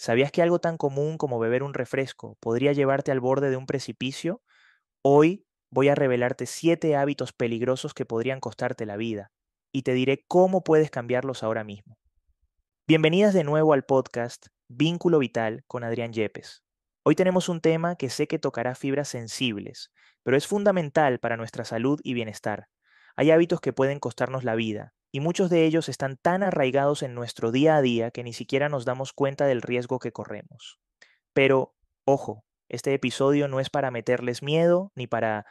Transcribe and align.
¿Sabías 0.00 0.32
que 0.32 0.40
algo 0.40 0.60
tan 0.60 0.78
común 0.78 1.18
como 1.18 1.38
beber 1.38 1.62
un 1.62 1.74
refresco 1.74 2.38
podría 2.40 2.72
llevarte 2.72 3.12
al 3.12 3.20
borde 3.20 3.50
de 3.50 3.58
un 3.58 3.66
precipicio? 3.66 4.42
Hoy 5.02 5.44
voy 5.68 5.90
a 5.90 5.94
revelarte 5.94 6.46
siete 6.46 6.96
hábitos 6.96 7.34
peligrosos 7.34 7.92
que 7.92 8.06
podrían 8.06 8.40
costarte 8.40 8.86
la 8.86 8.96
vida 8.96 9.30
y 9.72 9.82
te 9.82 9.92
diré 9.92 10.24
cómo 10.26 10.64
puedes 10.64 10.90
cambiarlos 10.90 11.42
ahora 11.42 11.64
mismo. 11.64 11.98
Bienvenidas 12.88 13.34
de 13.34 13.44
nuevo 13.44 13.74
al 13.74 13.84
podcast 13.84 14.46
Vínculo 14.68 15.18
Vital 15.18 15.64
con 15.66 15.84
Adrián 15.84 16.14
Yepes. 16.14 16.62
Hoy 17.02 17.14
tenemos 17.14 17.50
un 17.50 17.60
tema 17.60 17.96
que 17.96 18.08
sé 18.08 18.26
que 18.26 18.38
tocará 18.38 18.74
fibras 18.74 19.08
sensibles, 19.08 19.90
pero 20.22 20.34
es 20.34 20.46
fundamental 20.46 21.20
para 21.20 21.36
nuestra 21.36 21.66
salud 21.66 22.00
y 22.02 22.14
bienestar. 22.14 22.68
Hay 23.16 23.32
hábitos 23.32 23.60
que 23.60 23.74
pueden 23.74 23.98
costarnos 23.98 24.44
la 24.44 24.54
vida, 24.54 24.94
y 25.12 25.20
muchos 25.20 25.50
de 25.50 25.64
ellos 25.64 25.88
están 25.88 26.16
tan 26.16 26.42
arraigados 26.42 27.02
en 27.02 27.14
nuestro 27.14 27.52
día 27.52 27.76
a 27.76 27.82
día 27.82 28.10
que 28.10 28.24
ni 28.24 28.32
siquiera 28.32 28.68
nos 28.68 28.84
damos 28.84 29.12
cuenta 29.12 29.46
del 29.46 29.62
riesgo 29.62 29.98
que 29.98 30.12
corremos. 30.12 30.78
Pero, 31.32 31.74
ojo, 32.04 32.44
este 32.68 32.94
episodio 32.94 33.48
no 33.48 33.60
es 33.60 33.70
para 33.70 33.90
meterles 33.90 34.42
miedo 34.42 34.92
ni 34.94 35.06
para 35.06 35.46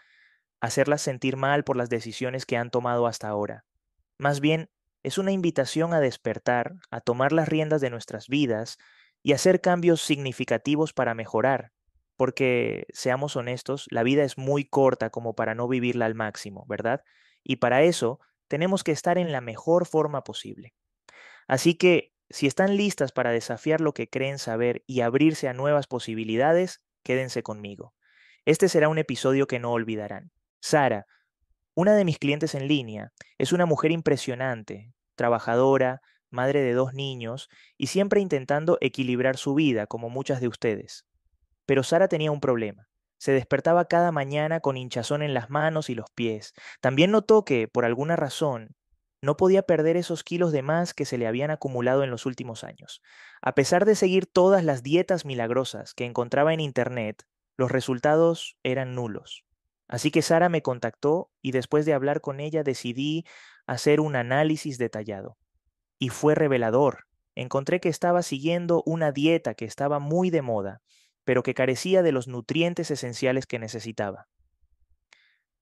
hacerlas 0.62 1.02
sentir 1.02 1.38
mal 1.38 1.64
por 1.64 1.78
las 1.78 1.90
decisiones 1.90 2.46
que 2.46 2.58
han 2.58 2.70
tomado 2.70 3.08
hasta 3.08 3.28
ahora. 3.28 3.66
Más 4.18 4.40
bien, 4.40 4.70
es 5.04 5.18
una 5.18 5.32
invitación 5.32 5.94
a 5.94 6.02
despertar, 6.02 6.76
a 6.92 7.02
tomar 7.02 7.32
las 7.32 7.48
riendas 7.48 7.82
de 7.82 7.90
nuestras 7.90 8.28
vidas 8.28 8.78
y 9.24 9.34
hacer 9.34 9.62
cambios 9.62 10.02
significativos 10.02 10.94
para 10.94 11.14
mejorar, 11.14 11.72
porque, 12.18 12.86
seamos 12.94 13.36
honestos, 13.36 13.88
la 13.92 14.04
vida 14.04 14.24
es 14.24 14.38
muy 14.38 14.66
corta 14.66 15.10
como 15.10 15.36
para 15.36 15.56
no 15.56 15.68
vivirla 15.68 16.06
al 16.06 16.16
máximo, 16.16 16.66
¿verdad? 16.68 17.02
Y 17.44 17.58
para 17.58 17.84
eso 17.84 18.20
tenemos 18.50 18.84
que 18.84 18.92
estar 18.92 19.18
en 19.18 19.32
la 19.32 19.40
mejor 19.40 19.86
forma 19.86 20.26
posible. 20.26 20.74
Así 21.48 21.76
que, 21.76 22.12
si 22.30 22.46
están 22.46 22.76
listas 22.76 23.12
para 23.12 23.32
desafiar 23.32 23.80
lo 23.80 23.94
que 23.94 24.10
creen 24.10 24.38
saber 24.38 24.84
y 24.86 25.02
abrirse 25.02 25.48
a 25.48 25.54
nuevas 25.54 25.88
posibilidades, 25.88 26.84
quédense 27.04 27.42
conmigo. 27.42 27.94
Este 28.46 28.68
será 28.68 28.90
un 28.90 28.98
episodio 28.98 29.48
que 29.48 29.60
no 29.60 29.72
olvidarán. 29.72 30.32
Sara, 30.62 31.06
una 31.74 31.96
de 31.96 32.06
mis 32.06 32.20
clientes 32.20 32.56
en 32.56 32.68
línea, 32.68 33.14
es 33.38 33.54
una 33.54 33.66
mujer 33.66 33.92
impresionante, 33.92 34.94
trabajadora, 35.16 36.02
madre 36.30 36.62
de 36.62 36.74
dos 36.74 36.94
niños 36.94 37.50
y 37.78 37.88
siempre 37.88 38.22
intentando 38.22 38.78
equilibrar 38.82 39.38
su 39.38 39.56
vida, 39.56 39.88
como 39.88 40.10
muchas 40.10 40.42
de 40.42 40.48
ustedes. 40.48 41.06
Pero 41.66 41.84
Sara 41.84 42.08
tenía 42.08 42.32
un 42.32 42.42
problema. 42.42 42.90
Se 43.20 43.34
despertaba 43.34 43.86
cada 43.86 44.14
mañana 44.14 44.62
con 44.62 44.78
hinchazón 44.78 45.22
en 45.22 45.34
las 45.34 45.50
manos 45.50 45.90
y 45.90 45.96
los 45.96 46.10
pies. 46.10 46.54
También 46.80 47.12
notó 47.12 47.44
que, 47.44 47.68
por 47.68 47.84
alguna 47.84 48.16
razón, 48.16 48.76
no 49.22 49.36
podía 49.36 49.64
perder 49.64 49.98
esos 49.98 50.24
kilos 50.24 50.54
de 50.54 50.62
más 50.62 50.94
que 50.94 51.04
se 51.04 51.18
le 51.18 51.28
habían 51.28 51.52
acumulado 51.52 52.04
en 52.04 52.12
los 52.12 52.26
últimos 52.26 52.64
años. 52.64 53.02
A 53.42 53.54
pesar 53.54 53.84
de 53.84 53.96
seguir 53.96 54.26
todas 54.26 54.64
las 54.64 54.84
dietas 54.84 55.26
milagrosas 55.26 55.94
que 55.94 56.06
encontraba 56.06 56.54
en 56.54 56.62
Internet, 56.62 57.24
los 57.58 57.70
resultados 57.70 58.58
eran 58.64 58.96
nulos. 58.96 59.44
Así 59.90 60.12
que 60.12 60.22
Sara 60.22 60.48
me 60.48 60.62
contactó 60.62 61.30
y 61.42 61.52
después 61.52 61.86
de 61.86 61.94
hablar 61.94 62.22
con 62.22 62.40
ella 62.40 62.64
decidí 62.64 63.26
hacer 63.68 64.00
un 64.00 64.16
análisis 64.16 64.78
detallado. 64.78 65.38
Y 65.98 66.08
fue 66.08 66.36
revelador. 66.36 67.08
Encontré 67.36 67.82
que 67.82 67.90
estaba 67.90 68.22
siguiendo 68.24 68.82
una 68.86 69.12
dieta 69.12 69.56
que 69.56 69.66
estaba 69.66 70.00
muy 70.00 70.30
de 70.30 70.42
moda 70.42 70.82
pero 71.24 71.44
que 71.44 71.54
carecía 71.54 72.04
de 72.04 72.12
los 72.12 72.28
nutrientes 72.28 72.92
esenciales 72.92 73.46
que 73.46 73.60
necesitaba. 73.60 74.28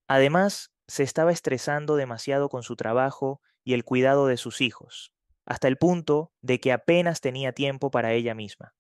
Además, 0.08 0.72
se 0.88 1.04
estaba 1.04 1.32
estresando 1.32 1.96
demasiado 1.96 2.50
con 2.50 2.64
su 2.64 2.76
trabajo 2.76 3.42
y 3.64 3.74
el 3.74 3.84
cuidado 3.84 4.28
de 4.28 4.38
sus 4.38 4.62
hijos, 4.62 5.14
hasta 5.46 5.68
el 5.68 5.78
punto 5.78 6.32
de 6.42 6.60
que 6.60 6.72
apenas 6.72 7.20
tenía 7.20 7.52
tiempo 7.52 7.92
para 7.92 8.14
ella 8.14 8.34
misma. 8.34 8.74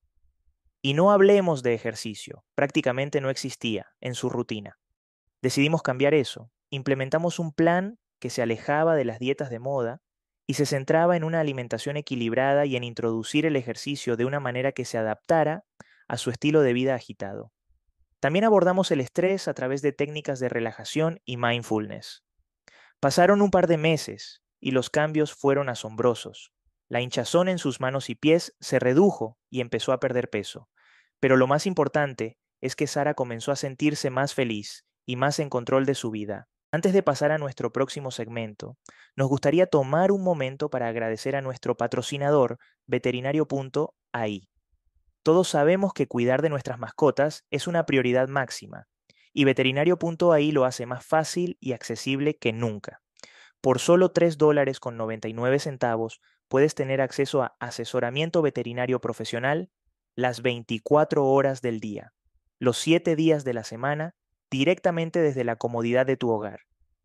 Y 0.82 0.94
no 0.94 1.12
hablemos 1.12 1.64
de 1.64 1.74
ejercicio, 1.74 2.46
prácticamente 2.56 3.20
no 3.20 3.30
existía 3.30 3.88
en 4.00 4.16
su 4.16 4.30
rutina. 4.30 4.78
Decidimos 5.42 5.82
cambiar 5.82 6.14
eso, 6.14 6.52
implementamos 6.70 7.40
un 7.40 7.52
plan 7.52 8.00
que 8.20 8.30
se 8.30 8.42
alejaba 8.42 8.96
de 8.96 9.06
las 9.06 9.20
dietas 9.20 9.50
de 9.50 9.60
moda 9.60 10.02
y 10.48 10.54
se 10.54 10.66
centraba 10.66 11.18
en 11.18 11.24
una 11.24 11.42
alimentación 11.42 11.98
equilibrada 11.98 12.66
y 12.66 12.76
en 12.76 12.84
introducir 12.84 13.46
el 13.46 13.56
ejercicio 13.56 14.16
de 14.16 14.26
una 14.26 14.40
manera 14.40 14.72
que 14.72 14.86
se 14.86 14.98
adaptara 14.98 15.66
a 16.08 16.18
su 16.18 16.30
estilo 16.30 16.62
de 16.62 16.74
vida 16.74 16.96
agitado. 16.96 17.52
También 18.20 18.46
abordamos 18.46 18.92
el 18.92 19.02
estrés 19.02 19.48
a 19.48 19.54
través 19.54 19.82
de 19.82 19.92
técnicas 19.92 20.40
de 20.40 20.50
relajación 20.50 21.20
y 21.26 21.38
mindfulness. 21.38 22.24
Pasaron 23.00 23.42
un 23.42 23.52
par 23.52 23.68
de 23.68 23.78
meses 23.78 24.42
y 24.60 24.72
los 24.72 24.90
cambios 24.90 25.34
fueron 25.34 25.70
asombrosos. 25.70 26.52
La 26.90 27.02
hinchazón 27.02 27.48
en 27.48 27.60
sus 27.60 27.80
manos 27.80 28.10
y 28.10 28.16
pies 28.16 28.56
se 28.60 28.80
redujo 28.80 29.38
y 29.50 29.62
empezó 29.62 29.92
a 29.92 30.00
perder 30.00 30.30
peso. 30.30 30.70
Pero 31.20 31.36
lo 31.36 31.46
más 31.46 31.66
importante 31.66 32.38
es 32.62 32.76
que 32.76 32.88
Sara 32.88 33.14
comenzó 33.14 33.52
a 33.52 33.56
sentirse 33.56 34.10
más 34.10 34.34
feliz 34.34 34.86
y 35.06 35.16
más 35.16 35.40
en 35.40 35.50
control 35.50 35.86
de 35.86 35.96
su 35.96 36.12
vida. 36.12 36.48
Antes 36.72 36.94
de 36.94 37.04
pasar 37.04 37.32
a 37.32 37.38
nuestro 37.38 37.72
próximo 37.72 38.12
segmento, 38.12 38.78
nos 39.16 39.30
gustaría 39.30 39.68
tomar 39.68 40.12
un 40.12 40.24
momento 40.24 40.70
para 40.70 40.88
agradecer 40.88 41.36
a 41.36 41.42
nuestro 41.42 41.78
patrocinador 41.78 42.58
veterinario.ai. 42.88 44.50
Todos 45.24 45.50
sabemos 45.50 45.94
que 45.94 46.08
cuidar 46.08 46.42
de 46.42 46.50
nuestras 46.50 46.80
mascotas 46.80 47.46
es 47.52 47.68
una 47.68 47.86
prioridad 47.86 48.28
máxima, 48.28 48.88
y 49.34 49.44
veterinario.ai 49.44 50.52
lo 50.52 50.66
hace 50.66 50.86
más 50.86 51.06
fácil 51.06 51.58
y 51.60 51.74
accesible 51.74 52.38
que 52.38 52.54
nunca. 52.54 53.02
Por 53.62 53.80
solo 53.80 54.12
3 54.12 54.38
dólares 54.38 54.80
con 54.80 54.98
99 54.98 55.60
centavos 55.60 56.22
puedes 56.48 56.76
tener 56.76 57.02
acceso 57.02 57.44
a 57.44 57.56
asesoramiento 57.60 58.42
veterinario 58.42 59.00
profesional 59.02 59.70
las 60.16 60.42
24 60.42 61.26
horas 61.26 61.62
del 61.62 61.80
día, 61.80 62.14
los 62.60 62.78
7 62.78 63.16
días 63.16 63.44
de 63.44 63.54
la 63.54 63.64
semana, 63.64 64.16
directamente 64.50 65.20
desde 65.20 65.44
la 65.44 65.56
comodidad 65.56 66.06
de 66.06 66.18
tu 66.18 66.32
hogar. 66.32 66.62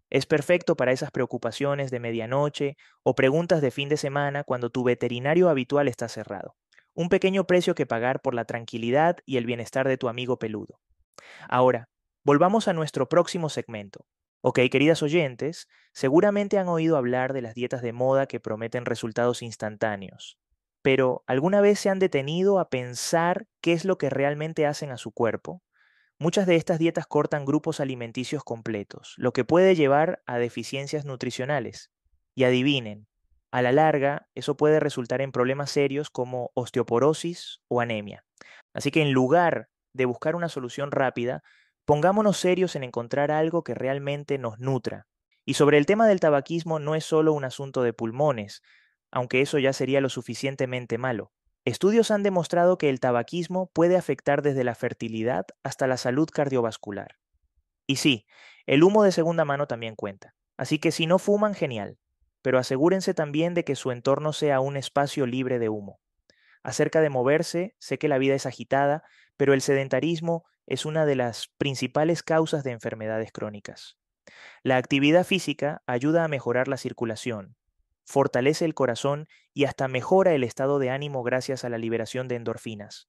Es 0.08 0.26
perfecto 0.26 0.76
para 0.76 0.92
esas 0.92 1.10
preocupaciones 1.10 1.90
de 1.90 2.00
medianoche 2.00 2.76
o 3.02 3.14
preguntas 3.14 3.60
de 3.60 3.70
fin 3.70 3.88
de 3.88 3.96
semana 3.96 4.44
cuando 4.44 4.70
tu 4.70 4.84
veterinario 4.84 5.48
habitual 5.48 5.88
está 5.88 6.08
cerrado 6.08 6.54
un 6.94 7.08
pequeño 7.08 7.46
precio 7.46 7.74
que 7.74 7.86
pagar 7.86 8.20
por 8.20 8.34
la 8.34 8.44
tranquilidad 8.44 9.18
y 9.24 9.36
el 9.36 9.46
bienestar 9.46 9.88
de 9.88 9.96
tu 9.96 10.08
amigo 10.08 10.38
peludo. 10.38 10.80
Ahora, 11.48 11.88
volvamos 12.24 12.68
a 12.68 12.72
nuestro 12.72 13.08
próximo 13.08 13.48
segmento. 13.48 14.06
Ok, 14.40 14.58
queridas 14.70 15.02
oyentes, 15.02 15.68
seguramente 15.92 16.58
han 16.58 16.68
oído 16.68 16.96
hablar 16.96 17.32
de 17.32 17.42
las 17.42 17.54
dietas 17.54 17.80
de 17.80 17.92
moda 17.92 18.26
que 18.26 18.40
prometen 18.40 18.84
resultados 18.84 19.40
instantáneos, 19.42 20.36
pero 20.82 21.22
¿alguna 21.28 21.60
vez 21.60 21.78
se 21.78 21.90
han 21.90 22.00
detenido 22.00 22.58
a 22.58 22.68
pensar 22.68 23.46
qué 23.60 23.72
es 23.72 23.84
lo 23.84 23.98
que 23.98 24.10
realmente 24.10 24.66
hacen 24.66 24.90
a 24.90 24.96
su 24.96 25.12
cuerpo? 25.12 25.62
Muchas 26.18 26.46
de 26.46 26.56
estas 26.56 26.78
dietas 26.78 27.06
cortan 27.06 27.44
grupos 27.44 27.80
alimenticios 27.80 28.42
completos, 28.42 29.14
lo 29.16 29.32
que 29.32 29.44
puede 29.44 29.74
llevar 29.76 30.22
a 30.26 30.38
deficiencias 30.38 31.04
nutricionales. 31.04 31.90
Y 32.34 32.44
adivinen, 32.44 33.06
a 33.52 33.60
la 33.60 33.70
larga, 33.70 34.28
eso 34.34 34.56
puede 34.56 34.80
resultar 34.80 35.20
en 35.20 35.30
problemas 35.30 35.70
serios 35.70 36.08
como 36.08 36.50
osteoporosis 36.54 37.60
o 37.68 37.80
anemia. 37.82 38.24
Así 38.72 38.90
que 38.90 39.02
en 39.02 39.12
lugar 39.12 39.68
de 39.92 40.06
buscar 40.06 40.34
una 40.34 40.48
solución 40.48 40.90
rápida, 40.90 41.42
pongámonos 41.84 42.38
serios 42.38 42.74
en 42.76 42.82
encontrar 42.82 43.30
algo 43.30 43.62
que 43.62 43.74
realmente 43.74 44.38
nos 44.38 44.58
nutra. 44.58 45.06
Y 45.44 45.54
sobre 45.54 45.76
el 45.76 45.84
tema 45.84 46.08
del 46.08 46.18
tabaquismo 46.18 46.78
no 46.78 46.94
es 46.94 47.04
solo 47.04 47.34
un 47.34 47.44
asunto 47.44 47.82
de 47.82 47.92
pulmones, 47.92 48.62
aunque 49.10 49.42
eso 49.42 49.58
ya 49.58 49.74
sería 49.74 50.00
lo 50.00 50.08
suficientemente 50.08 50.96
malo. 50.96 51.30
Estudios 51.66 52.10
han 52.10 52.22
demostrado 52.22 52.78
que 52.78 52.88
el 52.88 53.00
tabaquismo 53.00 53.70
puede 53.74 53.98
afectar 53.98 54.40
desde 54.40 54.64
la 54.64 54.74
fertilidad 54.74 55.44
hasta 55.62 55.86
la 55.86 55.98
salud 55.98 56.28
cardiovascular. 56.32 57.18
Y 57.86 57.96
sí, 57.96 58.24
el 58.64 58.82
humo 58.82 59.04
de 59.04 59.12
segunda 59.12 59.44
mano 59.44 59.66
también 59.66 59.94
cuenta. 59.94 60.34
Así 60.56 60.78
que 60.78 60.90
si 60.90 61.06
no 61.06 61.18
fuman, 61.18 61.54
genial 61.54 61.98
pero 62.42 62.58
asegúrense 62.58 63.14
también 63.14 63.54
de 63.54 63.64
que 63.64 63.76
su 63.76 63.92
entorno 63.92 64.32
sea 64.32 64.60
un 64.60 64.76
espacio 64.76 65.26
libre 65.26 65.58
de 65.58 65.68
humo. 65.68 66.00
Acerca 66.62 67.00
de 67.00 67.08
moverse, 67.08 67.74
sé 67.78 67.98
que 67.98 68.08
la 68.08 68.18
vida 68.18 68.34
es 68.34 68.46
agitada, 68.46 69.04
pero 69.36 69.54
el 69.54 69.62
sedentarismo 69.62 70.44
es 70.66 70.84
una 70.84 71.06
de 71.06 71.16
las 71.16 71.48
principales 71.56 72.22
causas 72.22 72.62
de 72.64 72.72
enfermedades 72.72 73.32
crónicas. 73.32 73.98
La 74.62 74.76
actividad 74.76 75.24
física 75.24 75.82
ayuda 75.86 76.24
a 76.24 76.28
mejorar 76.28 76.68
la 76.68 76.76
circulación, 76.76 77.56
fortalece 78.04 78.64
el 78.64 78.74
corazón 78.74 79.26
y 79.52 79.64
hasta 79.64 79.88
mejora 79.88 80.34
el 80.34 80.44
estado 80.44 80.78
de 80.78 80.90
ánimo 80.90 81.22
gracias 81.22 81.64
a 81.64 81.68
la 81.68 81.78
liberación 81.78 82.28
de 82.28 82.36
endorfinas. 82.36 83.08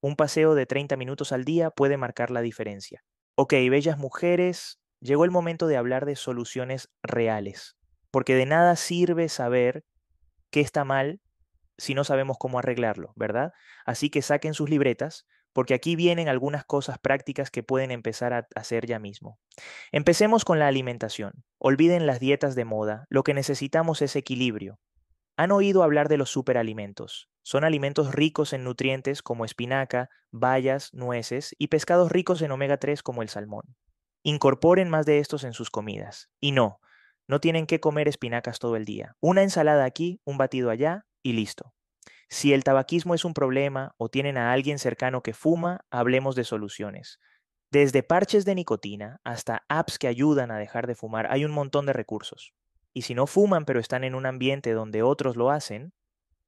Un 0.00 0.16
paseo 0.16 0.54
de 0.54 0.66
30 0.66 0.96
minutos 0.96 1.32
al 1.32 1.44
día 1.44 1.70
puede 1.70 1.96
marcar 1.96 2.30
la 2.30 2.40
diferencia. 2.40 3.04
Ok, 3.36 3.52
bellas 3.70 3.98
mujeres, 3.98 4.80
llegó 5.00 5.24
el 5.24 5.30
momento 5.30 5.66
de 5.66 5.76
hablar 5.76 6.06
de 6.06 6.16
soluciones 6.16 6.90
reales 7.02 7.76
porque 8.14 8.36
de 8.36 8.46
nada 8.46 8.76
sirve 8.76 9.28
saber 9.28 9.84
qué 10.52 10.60
está 10.60 10.84
mal 10.84 11.20
si 11.78 11.94
no 11.94 12.04
sabemos 12.04 12.36
cómo 12.38 12.60
arreglarlo, 12.60 13.12
¿verdad? 13.16 13.52
Así 13.84 14.08
que 14.08 14.22
saquen 14.22 14.54
sus 14.54 14.70
libretas, 14.70 15.26
porque 15.52 15.74
aquí 15.74 15.96
vienen 15.96 16.28
algunas 16.28 16.64
cosas 16.64 17.00
prácticas 17.00 17.50
que 17.50 17.64
pueden 17.64 17.90
empezar 17.90 18.32
a 18.32 18.46
hacer 18.54 18.86
ya 18.86 19.00
mismo. 19.00 19.40
Empecemos 19.90 20.44
con 20.44 20.60
la 20.60 20.68
alimentación. 20.68 21.42
Olviden 21.58 22.06
las 22.06 22.20
dietas 22.20 22.54
de 22.54 22.64
moda, 22.64 23.04
lo 23.08 23.24
que 23.24 23.34
necesitamos 23.34 24.00
es 24.00 24.14
equilibrio. 24.14 24.78
Han 25.36 25.50
oído 25.50 25.82
hablar 25.82 26.08
de 26.08 26.18
los 26.18 26.30
superalimentos. 26.30 27.28
Son 27.42 27.64
alimentos 27.64 28.14
ricos 28.14 28.52
en 28.52 28.62
nutrientes 28.62 29.22
como 29.22 29.44
espinaca, 29.44 30.08
bayas, 30.30 30.94
nueces 30.94 31.52
y 31.58 31.66
pescados 31.66 32.12
ricos 32.12 32.42
en 32.42 32.52
omega 32.52 32.76
3 32.76 33.02
como 33.02 33.22
el 33.22 33.28
salmón. 33.28 33.74
Incorporen 34.22 34.88
más 34.88 35.04
de 35.04 35.18
estos 35.18 35.42
en 35.42 35.52
sus 35.52 35.68
comidas. 35.68 36.30
Y 36.38 36.52
no, 36.52 36.78
no 37.26 37.40
tienen 37.40 37.66
que 37.66 37.80
comer 37.80 38.08
espinacas 38.08 38.58
todo 38.58 38.76
el 38.76 38.84
día. 38.84 39.16
Una 39.20 39.42
ensalada 39.42 39.84
aquí, 39.84 40.20
un 40.24 40.38
batido 40.38 40.70
allá 40.70 41.06
y 41.22 41.32
listo. 41.32 41.74
Si 42.28 42.52
el 42.52 42.64
tabaquismo 42.64 43.14
es 43.14 43.24
un 43.24 43.34
problema 43.34 43.94
o 43.96 44.08
tienen 44.08 44.36
a 44.36 44.52
alguien 44.52 44.78
cercano 44.78 45.22
que 45.22 45.34
fuma, 45.34 45.84
hablemos 45.90 46.34
de 46.34 46.44
soluciones. 46.44 47.20
Desde 47.70 48.02
parches 48.02 48.44
de 48.44 48.54
nicotina 48.54 49.20
hasta 49.24 49.64
apps 49.68 49.98
que 49.98 50.08
ayudan 50.08 50.50
a 50.50 50.58
dejar 50.58 50.86
de 50.86 50.94
fumar, 50.94 51.26
hay 51.30 51.44
un 51.44 51.52
montón 51.52 51.86
de 51.86 51.92
recursos. 51.92 52.52
Y 52.92 53.02
si 53.02 53.14
no 53.14 53.26
fuman 53.26 53.64
pero 53.64 53.80
están 53.80 54.04
en 54.04 54.14
un 54.14 54.26
ambiente 54.26 54.72
donde 54.72 55.02
otros 55.02 55.36
lo 55.36 55.50
hacen, 55.50 55.92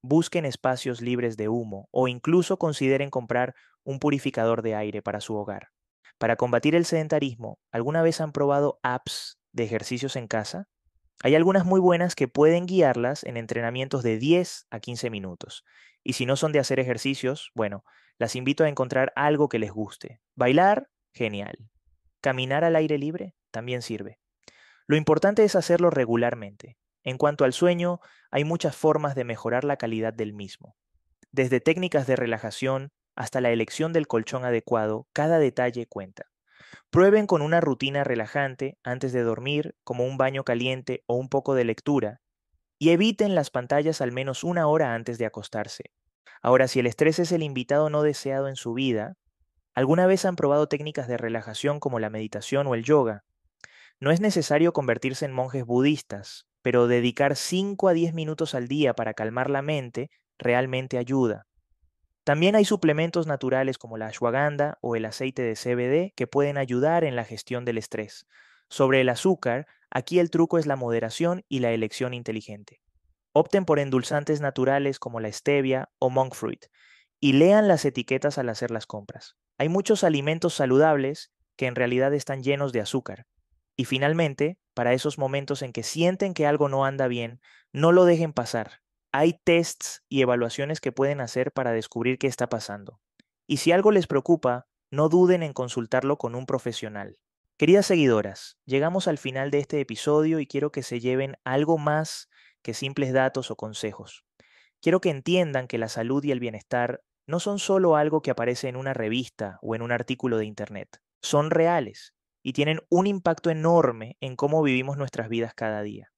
busquen 0.02 0.44
espacios 0.44 1.00
libres 1.00 1.36
de 1.36 1.48
humo 1.48 1.88
o 1.90 2.08
incluso 2.08 2.58
consideren 2.58 3.10
comprar 3.10 3.54
un 3.82 3.98
purificador 3.98 4.62
de 4.62 4.74
aire 4.74 5.02
para 5.02 5.20
su 5.20 5.34
hogar. 5.34 5.68
Para 6.18 6.36
combatir 6.36 6.74
el 6.74 6.84
sedentarismo, 6.84 7.58
¿alguna 7.72 8.02
vez 8.02 8.20
han 8.20 8.32
probado 8.32 8.78
apps 8.82 9.35
de 9.56 9.64
ejercicios 9.64 10.14
en 10.16 10.28
casa? 10.28 10.68
Hay 11.22 11.34
algunas 11.34 11.64
muy 11.64 11.80
buenas 11.80 12.14
que 12.14 12.28
pueden 12.28 12.66
guiarlas 12.66 13.24
en 13.24 13.36
entrenamientos 13.36 14.02
de 14.02 14.18
10 14.18 14.66
a 14.70 14.80
15 14.80 15.10
minutos. 15.10 15.64
Y 16.04 16.12
si 16.12 16.26
no 16.26 16.36
son 16.36 16.52
de 16.52 16.58
hacer 16.58 16.78
ejercicios, 16.78 17.50
bueno, 17.54 17.82
las 18.18 18.36
invito 18.36 18.64
a 18.64 18.68
encontrar 18.68 19.12
algo 19.16 19.48
que 19.48 19.58
les 19.58 19.72
guste. 19.72 20.20
Bailar, 20.34 20.90
genial. 21.12 21.70
Caminar 22.20 22.64
al 22.64 22.76
aire 22.76 22.98
libre 22.98 23.34
también 23.50 23.80
sirve. 23.80 24.20
Lo 24.86 24.96
importante 24.96 25.42
es 25.42 25.56
hacerlo 25.56 25.90
regularmente. 25.90 26.76
En 27.02 27.16
cuanto 27.16 27.44
al 27.44 27.54
sueño, 27.54 28.00
hay 28.30 28.44
muchas 28.44 28.76
formas 28.76 29.14
de 29.14 29.24
mejorar 29.24 29.64
la 29.64 29.78
calidad 29.78 30.12
del 30.12 30.34
mismo. 30.34 30.76
Desde 31.32 31.60
técnicas 31.60 32.06
de 32.06 32.16
relajación 32.16 32.92
hasta 33.14 33.40
la 33.40 33.50
elección 33.50 33.94
del 33.94 34.06
colchón 34.06 34.44
adecuado, 34.44 35.08
cada 35.14 35.38
detalle 35.38 35.86
cuenta. 35.86 36.26
Prueben 36.90 37.26
con 37.26 37.42
una 37.42 37.60
rutina 37.60 38.04
relajante 38.04 38.78
antes 38.82 39.12
de 39.12 39.22
dormir, 39.22 39.74
como 39.84 40.04
un 40.04 40.16
baño 40.16 40.44
caliente 40.44 41.02
o 41.06 41.16
un 41.16 41.28
poco 41.28 41.54
de 41.54 41.64
lectura, 41.64 42.20
y 42.78 42.90
eviten 42.90 43.34
las 43.34 43.50
pantallas 43.50 44.00
al 44.00 44.12
menos 44.12 44.44
una 44.44 44.66
hora 44.66 44.94
antes 44.94 45.18
de 45.18 45.26
acostarse. 45.26 45.92
Ahora, 46.42 46.68
si 46.68 46.80
el 46.80 46.86
estrés 46.86 47.18
es 47.18 47.32
el 47.32 47.42
invitado 47.42 47.90
no 47.90 48.02
deseado 48.02 48.48
en 48.48 48.56
su 48.56 48.72
vida, 48.72 49.16
¿alguna 49.74 50.06
vez 50.06 50.24
han 50.24 50.36
probado 50.36 50.68
técnicas 50.68 51.08
de 51.08 51.16
relajación 51.16 51.80
como 51.80 51.98
la 51.98 52.10
meditación 52.10 52.66
o 52.66 52.74
el 52.74 52.84
yoga? 52.84 53.24
No 53.98 54.10
es 54.10 54.20
necesario 54.20 54.72
convertirse 54.72 55.24
en 55.24 55.32
monjes 55.32 55.64
budistas, 55.64 56.46
pero 56.62 56.86
dedicar 56.86 57.36
5 57.36 57.88
a 57.88 57.92
10 57.94 58.12
minutos 58.14 58.54
al 58.54 58.68
día 58.68 58.94
para 58.94 59.14
calmar 59.14 59.50
la 59.50 59.62
mente 59.62 60.10
realmente 60.38 60.98
ayuda. 60.98 61.46
También 62.26 62.56
hay 62.56 62.64
suplementos 62.64 63.28
naturales 63.28 63.78
como 63.78 63.98
la 63.98 64.08
ashwagandha 64.08 64.78
o 64.80 64.96
el 64.96 65.04
aceite 65.04 65.42
de 65.42 65.54
CBD 65.54 66.12
que 66.16 66.26
pueden 66.26 66.58
ayudar 66.58 67.04
en 67.04 67.14
la 67.14 67.22
gestión 67.22 67.64
del 67.64 67.78
estrés. 67.78 68.26
Sobre 68.68 69.00
el 69.00 69.10
azúcar, 69.10 69.68
aquí 69.90 70.18
el 70.18 70.28
truco 70.28 70.58
es 70.58 70.66
la 70.66 70.74
moderación 70.74 71.44
y 71.48 71.60
la 71.60 71.70
elección 71.70 72.14
inteligente. 72.14 72.82
Opten 73.32 73.64
por 73.64 73.78
endulzantes 73.78 74.40
naturales 74.40 74.98
como 74.98 75.20
la 75.20 75.30
stevia 75.30 75.88
o 76.00 76.10
monk 76.10 76.34
fruit 76.34 76.66
y 77.20 77.34
lean 77.34 77.68
las 77.68 77.84
etiquetas 77.84 78.38
al 78.38 78.48
hacer 78.48 78.72
las 78.72 78.86
compras. 78.86 79.36
Hay 79.56 79.68
muchos 79.68 80.02
alimentos 80.02 80.52
saludables 80.52 81.30
que 81.54 81.66
en 81.66 81.76
realidad 81.76 82.12
están 82.12 82.42
llenos 82.42 82.72
de 82.72 82.80
azúcar. 82.80 83.28
Y 83.76 83.84
finalmente, 83.84 84.58
para 84.74 84.94
esos 84.94 85.16
momentos 85.16 85.62
en 85.62 85.72
que 85.72 85.84
sienten 85.84 86.34
que 86.34 86.48
algo 86.48 86.68
no 86.68 86.86
anda 86.86 87.06
bien, 87.06 87.40
no 87.72 87.92
lo 87.92 88.04
dejen 88.04 88.32
pasar. 88.32 88.80
Hay 89.18 89.32
tests 89.32 90.02
y 90.10 90.20
evaluaciones 90.20 90.82
que 90.82 90.92
pueden 90.92 91.22
hacer 91.22 91.50
para 91.50 91.72
descubrir 91.72 92.18
qué 92.18 92.26
está 92.26 92.50
pasando. 92.50 93.00
Y 93.46 93.56
si 93.56 93.72
algo 93.72 93.90
les 93.90 94.06
preocupa, 94.06 94.66
no 94.90 95.08
duden 95.08 95.42
en 95.42 95.54
consultarlo 95.54 96.18
con 96.18 96.34
un 96.34 96.44
profesional. 96.44 97.16
Queridas 97.56 97.86
seguidoras, 97.86 98.58
llegamos 98.66 99.08
al 99.08 99.16
final 99.16 99.50
de 99.50 99.60
este 99.60 99.80
episodio 99.80 100.38
y 100.38 100.46
quiero 100.46 100.70
que 100.70 100.82
se 100.82 101.00
lleven 101.00 101.36
algo 101.44 101.78
más 101.78 102.28
que 102.60 102.74
simples 102.74 103.14
datos 103.14 103.50
o 103.50 103.56
consejos. 103.56 104.26
Quiero 104.82 105.00
que 105.00 105.08
entiendan 105.08 105.66
que 105.66 105.78
la 105.78 105.88
salud 105.88 106.22
y 106.22 106.30
el 106.30 106.38
bienestar 106.38 107.02
no 107.26 107.40
son 107.40 107.58
solo 107.58 107.96
algo 107.96 108.20
que 108.20 108.32
aparece 108.32 108.68
en 108.68 108.76
una 108.76 108.92
revista 108.92 109.58
o 109.62 109.74
en 109.74 109.80
un 109.80 109.92
artículo 109.92 110.36
de 110.36 110.44
Internet, 110.44 111.00
son 111.22 111.50
reales 111.50 112.12
y 112.42 112.52
tienen 112.52 112.80
un 112.90 113.06
impacto 113.06 113.48
enorme 113.48 114.18
en 114.20 114.36
cómo 114.36 114.62
vivimos 114.62 114.98
nuestras 114.98 115.30
vidas 115.30 115.54
cada 115.54 115.80
día. 115.80 116.12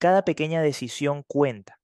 Cada 0.00 0.24
pequeña 0.24 0.62
decisión 0.62 1.22
cuenta 1.28 1.79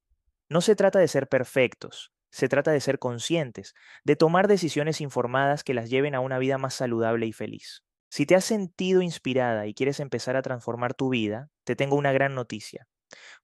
no 0.49 0.61
se 0.61 0.75
trata 0.75 0.99
de 0.99 1.07
ser 1.07 1.27
perfectos, 1.27 2.11
se 2.29 2.49
trata 2.49 2.71
de 2.71 2.81
ser 2.81 2.99
conscientes, 2.99 3.73
de 4.03 4.15
tomar 4.15 4.47
decisiones 4.47 5.01
informadas 5.01 5.63
que 5.63 5.73
las 5.73 5.89
lleven 5.89 6.13
a 6.15 6.19
una 6.19 6.39
vida 6.39 6.57
más 6.57 6.73
saludable 6.73 7.25
y 7.25 7.33
feliz. 7.33 7.83
Si 8.09 8.25
te 8.25 8.35
has 8.35 8.45
sentido 8.45 9.01
inspirada 9.01 9.67
y 9.67 9.73
quieres 9.73 9.99
empezar 9.99 10.37
a 10.37 10.41
transformar 10.41 10.93
tu 10.93 11.09
vida, 11.09 11.49
te 11.65 11.75
tengo 11.75 11.95
una 11.95 12.13
gran 12.13 12.35
noticia. 12.35 12.87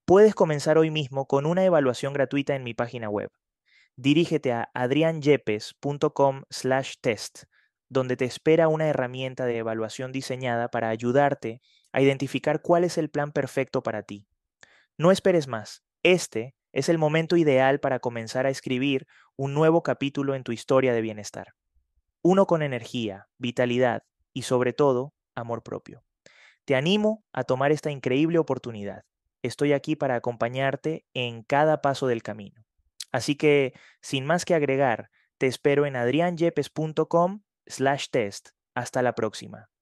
Puedes 0.06 0.36
comenzar 0.36 0.78
hoy 0.78 0.92
mismo 0.92 1.28
con 1.28 1.46
una 1.46 1.66
evaluación 1.66 2.14
gratuita 2.14 2.56
en 2.56 2.64
mi 2.64 2.74
página 2.74 3.10
web. 3.10 3.30
Dirígete 3.96 4.52
a 4.52 4.70
adrianyepes.com/test, 4.74 7.44
donde 7.90 8.18
te 8.18 8.26
espera 8.26 8.68
una 8.68 8.88
herramienta 8.88 9.46
de 9.46 9.58
evaluación 9.58 10.12
diseñada 10.12 10.70
para 10.70 10.90
ayudarte 10.90 11.62
a 11.92 12.02
identificar 12.02 12.62
cuál 12.62 12.84
es 12.84 12.98
el 12.98 13.10
plan 13.10 13.32
perfecto 13.32 13.84
para 13.84 14.04
ti. 14.04 14.28
No 14.98 15.12
esperes 15.12 15.48
más. 15.48 15.84
Este 16.02 16.56
es 16.74 16.90
el 16.90 16.98
momento 16.98 17.38
ideal 17.38 17.80
para 17.80 18.00
comenzar 18.00 18.46
a 18.46 18.50
escribir 18.50 19.08
un 19.38 19.54
nuevo 19.54 19.84
capítulo 19.84 20.36
en 20.36 20.44
tu 20.44 20.52
historia 20.52 20.94
de 20.94 21.02
bienestar. 21.02 21.54
Uno 22.22 22.48
con 22.48 22.62
energía, 22.62 23.28
vitalidad 23.38 24.04
y 24.34 24.42
sobre 24.42 24.74
todo, 24.74 25.14
amor 25.36 25.64
propio. 25.64 26.04
Te 26.66 26.76
animo 26.76 27.24
a 27.32 27.44
tomar 27.44 27.72
esta 27.72 27.92
increíble 27.92 28.40
oportunidad. 28.40 29.04
Estoy 29.44 29.74
aquí 29.74 29.96
para 29.96 30.16
acompañarte 30.16 31.06
en 31.14 31.44
cada 31.44 31.82
paso 31.82 32.08
del 32.08 32.24
camino. 32.24 32.64
Así 33.12 33.36
que, 33.36 33.74
sin 34.02 34.26
más 34.26 34.46
que 34.46 34.56
agregar, 34.56 35.10
te 35.38 35.48
espero 35.48 35.86
en 35.86 35.96
adrianyepes.com 35.96 37.42
slash 37.68 38.08
test. 38.10 38.50
Hasta 38.74 39.02
la 39.02 39.14
próxima. 39.14 39.73